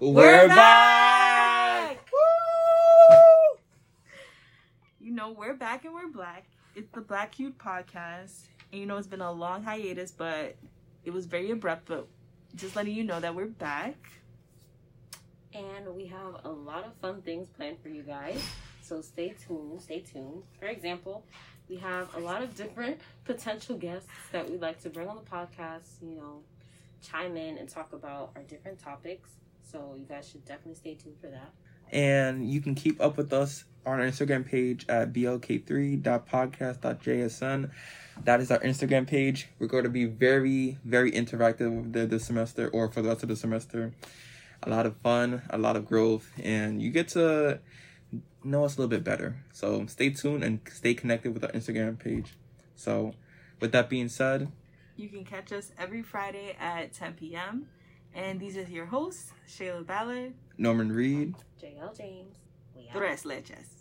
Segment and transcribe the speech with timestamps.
[0.00, 2.08] We're, back!
[2.12, 3.58] Woo!
[5.00, 6.46] You know, we're back and we're black.
[6.76, 8.46] It's the Black Cute Podcast.
[8.70, 10.54] And you know, it's been a long hiatus, but
[11.04, 11.86] it was very abrupt.
[11.86, 12.06] But
[12.54, 13.96] just letting you know that we're back.
[15.52, 18.40] And we have a lot of fun things planned for you guys.
[18.80, 20.44] So stay tuned, stay tuned.
[20.60, 21.24] For example,
[21.68, 25.22] we have a lot of different potential guests that we'd like to bring on the
[25.22, 26.42] podcast, you know,
[27.02, 29.30] chime in and talk about our different topics.
[29.70, 31.52] So you guys should definitely stay tuned for that.
[31.90, 37.70] And you can keep up with us on our Instagram page at blk3.podcast.jsn.
[38.24, 39.48] That is our Instagram page.
[39.58, 43.28] We're going to be very, very interactive with this semester or for the rest of
[43.28, 43.92] the semester.
[44.62, 47.60] A lot of fun, a lot of growth, and you get to
[48.42, 49.36] know us a little bit better.
[49.52, 52.34] So stay tuned and stay connected with our Instagram page.
[52.74, 53.14] So,
[53.60, 54.50] with that being said,
[54.96, 57.68] you can catch us every Friday at 10 p.m.
[58.14, 62.36] And these are your hosts, Shayla Ballard, Norman Reed, JL James.
[62.92, 63.77] Tres Leches.